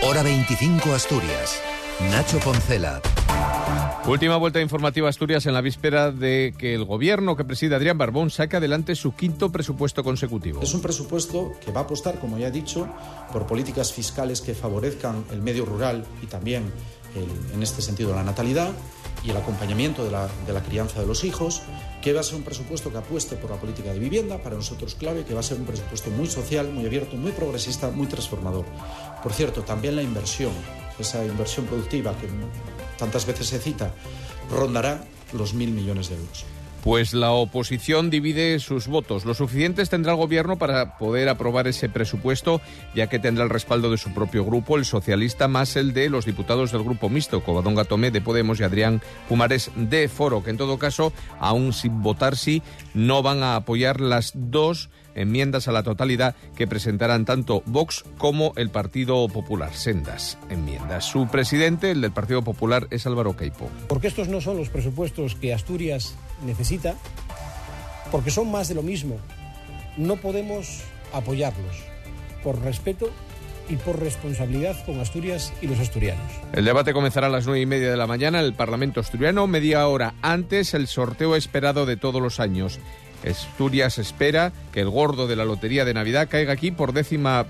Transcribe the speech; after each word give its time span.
Hora 0.00 0.22
25 0.22 0.92
Asturias. 0.92 1.60
Nacho 2.12 2.38
Poncela. 2.38 3.02
Última 4.06 4.36
vuelta 4.36 4.60
informativa 4.60 5.08
Asturias 5.08 5.44
en 5.46 5.54
la 5.54 5.60
víspera 5.60 6.12
de 6.12 6.54
que 6.56 6.72
el 6.74 6.84
gobierno 6.84 7.36
que 7.36 7.44
preside 7.44 7.74
Adrián 7.74 7.98
Barbón 7.98 8.30
saque 8.30 8.56
adelante 8.56 8.94
su 8.94 9.12
quinto 9.12 9.50
presupuesto 9.50 10.04
consecutivo. 10.04 10.62
Es 10.62 10.72
un 10.72 10.82
presupuesto 10.82 11.52
que 11.60 11.72
va 11.72 11.80
a 11.80 11.84
apostar, 11.84 12.20
como 12.20 12.38
ya 12.38 12.46
he 12.46 12.50
dicho, 12.52 12.88
por 13.32 13.46
políticas 13.46 13.92
fiscales 13.92 14.40
que 14.40 14.54
favorezcan 14.54 15.24
el 15.32 15.42
medio 15.42 15.64
rural 15.64 16.06
y 16.22 16.26
también, 16.26 16.72
el, 17.16 17.54
en 17.54 17.62
este 17.62 17.82
sentido, 17.82 18.14
la 18.14 18.22
natalidad 18.22 18.70
y 19.24 19.30
el 19.30 19.36
acompañamiento 19.36 20.04
de 20.04 20.10
la, 20.10 20.28
de 20.46 20.52
la 20.52 20.62
crianza 20.62 21.00
de 21.00 21.06
los 21.06 21.24
hijos, 21.24 21.62
que 22.02 22.12
va 22.12 22.20
a 22.20 22.22
ser 22.22 22.36
un 22.36 22.42
presupuesto 22.42 22.90
que 22.90 22.98
apueste 22.98 23.36
por 23.36 23.50
la 23.50 23.56
política 23.56 23.92
de 23.92 23.98
vivienda, 23.98 24.38
para 24.38 24.56
nosotros 24.56 24.94
clave, 24.94 25.24
que 25.24 25.34
va 25.34 25.40
a 25.40 25.42
ser 25.42 25.58
un 25.58 25.66
presupuesto 25.66 26.10
muy 26.10 26.26
social, 26.26 26.70
muy 26.72 26.86
abierto, 26.86 27.16
muy 27.16 27.32
progresista, 27.32 27.90
muy 27.90 28.06
transformador. 28.06 28.64
Por 29.22 29.32
cierto, 29.32 29.62
también 29.62 29.96
la 29.96 30.02
inversión, 30.02 30.52
esa 30.98 31.24
inversión 31.24 31.66
productiva 31.66 32.12
que 32.12 32.28
tantas 32.96 33.26
veces 33.26 33.48
se 33.48 33.58
cita, 33.58 33.92
rondará 34.50 35.04
los 35.32 35.54
mil 35.54 35.70
millones 35.70 36.08
de 36.08 36.16
euros. 36.16 36.44
Pues 36.82 37.12
la 37.12 37.32
oposición 37.32 38.08
divide 38.08 38.58
sus 38.60 38.86
votos. 38.86 39.24
Lo 39.24 39.34
suficientes 39.34 39.90
tendrá 39.90 40.12
el 40.12 40.18
gobierno 40.18 40.56
para 40.56 40.96
poder 40.96 41.28
aprobar 41.28 41.66
ese 41.66 41.88
presupuesto, 41.88 42.60
ya 42.94 43.08
que 43.08 43.18
tendrá 43.18 43.44
el 43.44 43.50
respaldo 43.50 43.90
de 43.90 43.98
su 43.98 44.14
propio 44.14 44.44
grupo, 44.44 44.76
el 44.76 44.84
socialista, 44.84 45.48
más 45.48 45.76
el 45.76 45.92
de 45.92 46.08
los 46.08 46.24
diputados 46.24 46.72
del 46.72 46.84
grupo 46.84 47.08
mixto, 47.08 47.42
Covadonga 47.42 47.84
Tomé 47.84 48.10
de 48.10 48.20
Podemos 48.20 48.60
y 48.60 48.62
Adrián 48.62 49.02
Pumares 49.28 49.70
de 49.74 50.08
Foro, 50.08 50.42
que 50.42 50.50
en 50.50 50.56
todo 50.56 50.78
caso, 50.78 51.12
aún 51.40 51.72
sin 51.72 52.02
votar 52.02 52.36
sí, 52.36 52.62
no 52.94 53.22
van 53.22 53.42
a 53.42 53.56
apoyar 53.56 54.00
las 54.00 54.32
dos 54.34 54.88
enmiendas 55.14 55.68
a 55.68 55.72
la 55.72 55.82
totalidad 55.82 56.36
que 56.56 56.66
presentarán 56.66 57.24
tanto 57.24 57.62
Vox 57.66 58.04
como 58.16 58.52
el 58.56 58.70
Partido 58.70 59.26
Popular. 59.28 59.74
Sendas 59.74 60.38
enmiendas. 60.48 61.04
Su 61.04 61.26
presidente, 61.28 61.90
el 61.90 62.00
del 62.00 62.12
Partido 62.12 62.42
Popular, 62.42 62.86
es 62.90 63.06
Álvaro 63.06 63.36
Queipo. 63.36 63.68
Porque 63.88 64.08
estos 64.08 64.28
no 64.28 64.40
son 64.40 64.56
los 64.56 64.68
presupuestos 64.68 65.34
que 65.34 65.52
Asturias 65.52 66.14
necesita, 66.44 66.94
porque 68.10 68.30
son 68.30 68.50
más 68.50 68.68
de 68.68 68.74
lo 68.74 68.82
mismo. 68.82 69.18
No 69.96 70.16
podemos 70.16 70.82
apoyarlos 71.12 71.76
por 72.42 72.60
respeto 72.60 73.10
y 73.68 73.76
por 73.76 74.00
responsabilidad 74.00 74.76
con 74.86 74.98
Asturias 75.00 75.52
y 75.60 75.66
los 75.66 75.78
asturianos. 75.78 76.30
El 76.52 76.64
debate 76.64 76.92
comenzará 76.92 77.26
a 77.26 77.30
las 77.30 77.46
nueve 77.46 77.60
y 77.60 77.66
media 77.66 77.90
de 77.90 77.96
la 77.96 78.06
mañana 78.06 78.40
en 78.40 78.46
el 78.46 78.54
Parlamento 78.54 79.00
asturiano, 79.00 79.46
media 79.46 79.86
hora 79.86 80.14
antes 80.22 80.72
el 80.74 80.86
sorteo 80.86 81.36
esperado 81.36 81.84
de 81.84 81.96
todos 81.96 82.22
los 82.22 82.40
años. 82.40 82.78
Asturias 83.28 83.98
espera 83.98 84.52
que 84.72 84.80
el 84.80 84.88
gordo 84.88 85.26
de 85.26 85.36
la 85.36 85.44
Lotería 85.44 85.84
de 85.84 85.92
Navidad 85.92 86.28
caiga 86.30 86.52
aquí 86.52 86.70
por 86.70 86.92
décima 86.92 87.46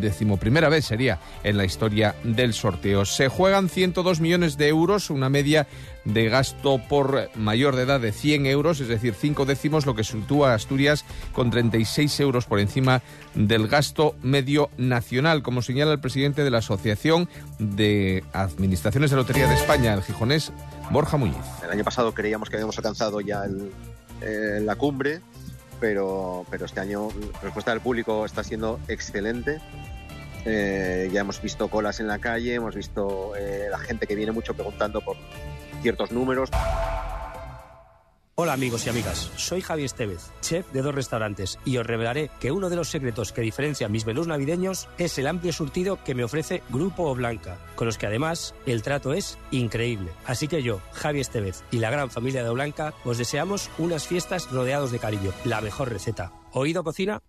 decimoprimera 0.00 0.68
vez 0.68 0.86
sería 0.86 1.18
en 1.44 1.56
la 1.56 1.64
historia 1.64 2.14
del 2.24 2.54
sorteo. 2.54 3.04
Se 3.04 3.28
juegan 3.28 3.68
102 3.68 4.20
millones 4.20 4.56
de 4.56 4.68
euros, 4.68 5.10
una 5.10 5.28
media 5.28 5.66
de 6.04 6.28
gasto 6.28 6.80
por 6.88 7.30
mayor 7.36 7.76
de 7.76 7.82
edad 7.82 8.00
de 8.00 8.12
100 8.12 8.46
euros, 8.46 8.80
es 8.80 8.88
decir, 8.88 9.14
cinco 9.14 9.44
décimos, 9.44 9.86
lo 9.86 9.94
que 9.94 10.04
sitúa 10.04 10.52
a 10.52 10.54
Asturias 10.54 11.04
con 11.32 11.50
36 11.50 12.20
euros 12.20 12.46
por 12.46 12.58
encima 12.58 13.02
del 13.34 13.68
gasto 13.68 14.16
medio 14.22 14.70
nacional, 14.76 15.42
como 15.42 15.62
señala 15.62 15.92
el 15.92 16.00
presidente 16.00 16.44
de 16.44 16.50
la 16.50 16.58
Asociación 16.58 17.28
de 17.58 18.24
Administraciones 18.32 19.10
de 19.10 19.16
Lotería 19.16 19.48
de 19.48 19.54
España, 19.54 19.94
el 19.94 20.02
gijonés 20.02 20.52
Borja 20.90 21.16
Muñiz. 21.16 21.36
El 21.62 21.70
año 21.70 21.84
pasado 21.84 22.12
creíamos 22.12 22.50
que 22.50 22.56
habíamos 22.56 22.76
alcanzado 22.76 23.20
ya 23.20 23.44
el, 23.44 23.70
eh, 24.20 24.60
la 24.60 24.76
cumbre, 24.76 25.20
pero, 25.82 26.46
pero 26.48 26.64
este 26.66 26.78
año 26.78 27.08
la 27.34 27.40
respuesta 27.40 27.72
del 27.72 27.80
público 27.80 28.24
está 28.24 28.44
siendo 28.44 28.78
excelente. 28.86 29.58
Eh, 30.44 31.10
ya 31.12 31.22
hemos 31.22 31.42
visto 31.42 31.66
colas 31.68 31.98
en 31.98 32.06
la 32.06 32.20
calle, 32.20 32.54
hemos 32.54 32.76
visto 32.76 33.34
eh, 33.34 33.66
la 33.68 33.78
gente 33.78 34.06
que 34.06 34.14
viene 34.14 34.30
mucho 34.30 34.54
preguntando 34.54 35.00
por 35.00 35.16
ciertos 35.82 36.12
números. 36.12 36.50
Hola 38.34 38.54
amigos 38.54 38.86
y 38.86 38.88
amigas, 38.88 39.30
soy 39.36 39.60
Javi 39.60 39.84
Estevez, 39.84 40.30
chef 40.40 40.66
de 40.72 40.80
dos 40.80 40.94
restaurantes, 40.94 41.58
y 41.66 41.76
os 41.76 41.86
revelaré 41.86 42.30
que 42.40 42.50
uno 42.50 42.70
de 42.70 42.76
los 42.76 42.88
secretos 42.88 43.30
que 43.30 43.42
diferencia 43.42 43.90
mis 43.90 44.06
menús 44.06 44.26
navideños 44.26 44.88
es 44.96 45.18
el 45.18 45.26
amplio 45.26 45.52
surtido 45.52 46.02
que 46.02 46.14
me 46.14 46.24
ofrece 46.24 46.62
Grupo 46.70 47.10
O 47.10 47.14
Blanca, 47.14 47.58
con 47.74 47.86
los 47.86 47.98
que 47.98 48.06
además 48.06 48.54
el 48.64 48.80
trato 48.80 49.12
es 49.12 49.36
increíble. 49.50 50.12
Así 50.24 50.48
que 50.48 50.62
yo, 50.62 50.80
Javi 50.92 51.20
Estevez 51.20 51.62
y 51.70 51.76
la 51.76 51.90
gran 51.90 52.08
familia 52.08 52.42
de 52.42 52.48
O 52.48 52.54
Blanca, 52.54 52.94
os 53.04 53.18
deseamos 53.18 53.68
unas 53.76 54.06
fiestas 54.06 54.50
rodeados 54.50 54.92
de 54.92 54.98
cariño, 54.98 55.30
la 55.44 55.60
mejor 55.60 55.90
receta. 55.90 56.32
¿Oído 56.52 56.82
cocina? 56.84 57.20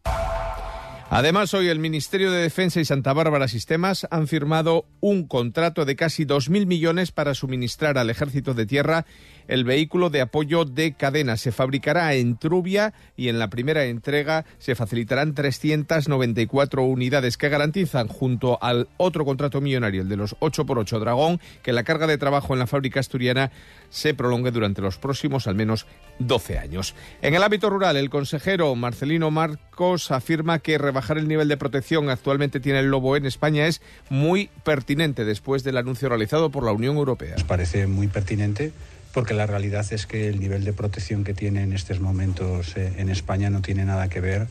Además, 1.09 1.53
hoy 1.53 1.67
el 1.67 1.77
Ministerio 1.77 2.31
de 2.31 2.41
Defensa 2.41 2.79
y 2.79 2.85
Santa 2.85 3.13
Bárbara 3.13 3.47
Sistemas 3.47 4.07
han 4.09 4.27
firmado 4.27 4.85
un 4.99 5.27
contrato 5.27 5.85
de 5.85 5.95
casi 5.95 6.25
2.000 6.25 6.65
millones 6.65 7.11
para 7.11 7.35
suministrar 7.35 7.99
al 7.99 8.09
Ejército 8.09 8.55
de 8.55 8.65
Tierra 8.65 9.05
el 9.47 9.63
vehículo 9.63 10.09
de 10.09 10.21
apoyo 10.21 10.65
de 10.65 10.93
cadena. 10.93 11.37
Se 11.37 11.51
fabricará 11.51 12.13
en 12.15 12.37
Trubia 12.37 12.93
y 13.15 13.27
en 13.27 13.37
la 13.37 13.49
primera 13.49 13.83
entrega 13.83 14.45
se 14.57 14.73
facilitarán 14.73 15.35
394 15.35 16.81
unidades 16.83 17.37
que 17.37 17.49
garantizan, 17.49 18.07
junto 18.07 18.57
al 18.63 18.87
otro 18.97 19.25
contrato 19.25 19.61
millonario, 19.61 20.01
el 20.01 20.09
de 20.09 20.17
los 20.17 20.35
8x8 20.39 20.99
Dragón, 20.99 21.39
que 21.61 21.73
la 21.73 21.83
carga 21.83 22.07
de 22.07 22.17
trabajo 22.17 22.53
en 22.53 22.59
la 22.59 22.67
fábrica 22.67 23.01
asturiana 23.01 23.51
se 23.89 24.13
prolongue 24.13 24.51
durante 24.51 24.81
los 24.81 24.97
próximos 24.97 25.45
al 25.45 25.55
menos 25.55 25.85
12 26.19 26.57
años. 26.57 26.95
En 27.21 27.35
el 27.35 27.43
ámbito 27.43 27.69
rural, 27.69 27.97
el 27.97 28.09
consejero 28.09 28.73
Marcelino 28.75 29.29
Marcos 29.29 30.09
afirma 30.09 30.59
que 30.59 30.77
rebajar 30.77 31.02
el 31.11 31.27
nivel 31.27 31.47
de 31.47 31.57
protección 31.57 32.09
actualmente 32.09 32.59
tiene 32.59 32.79
el 32.79 32.87
lobo 32.87 33.15
en 33.15 33.25
España 33.25 33.67
es 33.67 33.81
muy 34.09 34.49
pertinente 34.63 35.25
después 35.25 35.63
del 35.63 35.77
anuncio 35.77 36.09
realizado 36.09 36.49
por 36.49 36.63
la 36.63 36.71
Unión 36.71 36.97
Europea. 36.97 37.33
Nos 37.33 37.43
parece 37.43 37.87
muy 37.87 38.07
pertinente 38.07 38.71
porque 39.13 39.33
la 39.33 39.45
realidad 39.45 39.85
es 39.91 40.07
que 40.07 40.27
el 40.27 40.39
nivel 40.39 40.63
de 40.63 40.73
protección 40.73 41.23
que 41.23 41.33
tiene 41.33 41.61
en 41.61 41.73
estos 41.73 41.99
momentos 41.99 42.75
eh, 42.75 42.93
en 42.97 43.09
España 43.09 43.49
no 43.49 43.61
tiene 43.61 43.85
nada 43.85 44.09
que 44.09 44.19
ver 44.19 44.47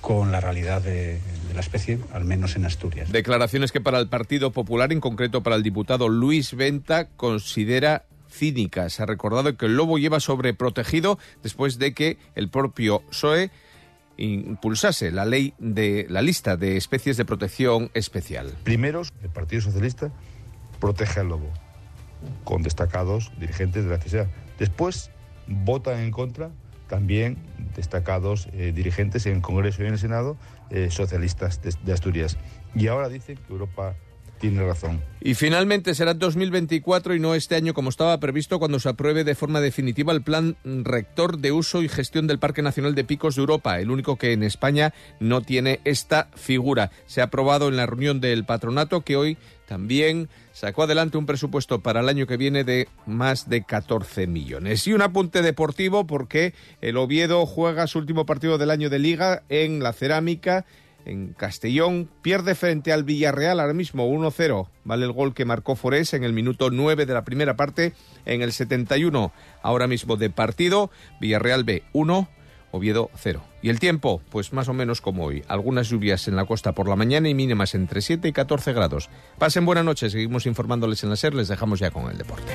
con 0.00 0.30
la 0.30 0.40
realidad 0.40 0.82
de, 0.82 1.14
de, 1.48 1.54
la 1.54 1.60
especie, 1.60 1.98
al 2.12 2.26
menos 2.26 2.56
en 2.56 2.66
Asturias. 2.66 3.10
Declaraciones 3.10 3.72
que 3.72 3.80
para 3.80 3.98
el 3.98 4.08
Partido 4.08 4.50
Popular, 4.50 4.92
en 4.92 5.00
concreto 5.00 5.42
para 5.42 5.56
el 5.56 5.62
diputado 5.62 6.10
Luis 6.10 6.54
Venta, 6.54 7.08
considera 7.16 8.04
cínicas. 8.34 8.94
Se 8.94 9.02
ha 9.02 9.06
recordado 9.06 9.56
que 9.56 9.66
el 9.66 9.76
lobo 9.76 9.98
lleva 9.98 10.20
sobreprotegido 10.20 11.18
después 11.42 11.78
de 11.78 11.94
que 11.94 12.18
el 12.34 12.50
propio 12.50 13.02
PSOE 13.10 13.50
impulsase 14.16 15.10
la 15.10 15.24
ley 15.24 15.54
de 15.58 16.06
la 16.08 16.22
lista 16.22 16.56
de 16.56 16.76
especies 16.76 17.16
de 17.16 17.24
protección 17.24 17.90
especial. 17.94 18.52
Primero, 18.64 19.02
el 19.22 19.30
Partido 19.30 19.62
Socialista 19.62 20.12
protege 20.80 21.20
al 21.20 21.28
lobo 21.28 21.50
con 22.44 22.62
destacados 22.62 23.32
dirigentes 23.38 23.84
de 23.84 23.90
la 23.90 23.98
CSA. 23.98 24.30
Después 24.58 25.10
votan 25.46 26.00
en 26.00 26.10
contra 26.10 26.50
también 26.88 27.38
destacados 27.74 28.48
eh, 28.52 28.72
dirigentes 28.74 29.26
en 29.26 29.36
el 29.36 29.42
Congreso 29.42 29.82
y 29.82 29.86
en 29.86 29.94
el 29.94 29.98
Senado 29.98 30.36
eh, 30.70 30.90
socialistas 30.90 31.62
de, 31.62 31.74
de, 31.82 31.92
Asturias. 31.92 32.36
Y 32.74 32.88
ahora 32.88 33.08
dicen 33.08 33.36
que 33.36 33.52
Europa 33.52 33.94
tiene 34.38 34.64
razón. 34.64 35.02
Y 35.20 35.34
finalmente 35.34 35.94
será 35.94 36.12
2024 36.12 37.14
y 37.14 37.20
no 37.20 37.34
este 37.34 37.54
año 37.54 37.72
como 37.72 37.88
estaba 37.88 38.20
previsto 38.20 38.58
cuando 38.58 38.78
se 38.78 38.90
apruebe 38.90 39.24
de 39.24 39.34
forma 39.34 39.60
definitiva 39.60 40.12
el 40.12 40.22
plan 40.22 40.56
rector 40.64 41.38
de 41.38 41.50
uso 41.50 41.82
y 41.82 41.88
gestión 41.88 42.26
del 42.26 42.38
Parque 42.38 42.60
Nacional 42.60 42.94
de 42.94 43.04
Picos 43.04 43.36
de 43.36 43.40
Europa, 43.40 43.80
el 43.80 43.90
único 43.90 44.16
que 44.16 44.32
en 44.32 44.42
España 44.42 44.92
no 45.20 45.40
tiene 45.40 45.80
esta 45.84 46.28
figura. 46.34 46.90
Se 47.06 47.20
ha 47.20 47.24
aprobado 47.24 47.68
en 47.68 47.76
la 47.76 47.86
reunión 47.86 48.20
del 48.20 48.44
patronato 48.44 49.00
que 49.00 49.16
hoy 49.16 49.38
también 49.66 50.28
sacó 50.52 50.82
adelante 50.82 51.16
un 51.16 51.26
presupuesto 51.26 51.80
para 51.80 52.00
el 52.00 52.08
año 52.08 52.26
que 52.26 52.36
viene 52.36 52.64
de 52.64 52.88
más 53.06 53.48
de 53.48 53.64
14 53.64 54.26
millones. 54.26 54.86
Y 54.86 54.92
un 54.92 55.00
apunte 55.02 55.40
deportivo 55.40 56.06
porque 56.06 56.52
el 56.82 56.96
Oviedo 56.98 57.46
juega 57.46 57.86
su 57.86 57.98
último 57.98 58.26
partido 58.26 58.58
del 58.58 58.70
año 58.70 58.90
de 58.90 58.98
liga 58.98 59.42
en 59.48 59.82
la 59.82 59.92
cerámica 59.92 60.66
en 61.04 61.32
Castellón. 61.32 62.08
Pierde 62.22 62.54
frente 62.54 62.92
al 62.92 63.04
Villarreal 63.04 63.60
ahora 63.60 63.74
mismo 63.74 64.08
1-0. 64.08 64.68
Vale 64.84 65.04
el 65.04 65.12
gol 65.12 65.34
que 65.34 65.44
marcó 65.44 65.76
Forés 65.76 66.14
en 66.14 66.24
el 66.24 66.32
minuto 66.32 66.70
9 66.70 67.06
de 67.06 67.14
la 67.14 67.24
primera 67.24 67.56
parte. 67.56 67.92
En 68.24 68.42
el 68.42 68.52
71 68.52 69.32
ahora 69.62 69.86
mismo 69.86 70.16
de 70.16 70.30
partido. 70.30 70.90
Villarreal 71.20 71.64
B 71.64 71.82
1. 71.92 72.28
Oviedo 72.72 73.08
0. 73.14 73.40
Y 73.62 73.68
el 73.68 73.78
tiempo, 73.78 74.20
pues 74.30 74.52
más 74.52 74.68
o 74.68 74.72
menos 74.72 75.00
como 75.00 75.24
hoy. 75.24 75.44
Algunas 75.46 75.88
lluvias 75.88 76.26
en 76.26 76.34
la 76.34 76.44
costa 76.44 76.72
por 76.72 76.88
la 76.88 76.96
mañana 76.96 77.28
y 77.28 77.34
mínimas 77.34 77.76
entre 77.76 78.02
7 78.02 78.26
y 78.26 78.32
14 78.32 78.72
grados. 78.72 79.10
Pasen 79.38 79.64
buena 79.64 79.84
noche, 79.84 80.10
seguimos 80.10 80.44
informándoles 80.46 81.04
en 81.04 81.10
la 81.10 81.16
SER, 81.16 81.34
les 81.34 81.46
dejamos 81.46 81.78
ya 81.78 81.92
con 81.92 82.10
el 82.10 82.18
deporte. 82.18 82.52